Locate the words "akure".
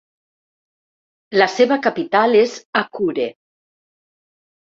2.81-3.27